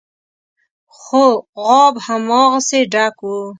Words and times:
خو 0.97 1.23
غاب 1.63 1.93
هماغسې 2.07 2.79
ډک 2.93 3.17
و. 3.25 3.31